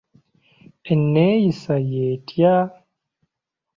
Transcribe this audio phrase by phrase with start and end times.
[0.91, 2.55] Enneeyisa y'etya?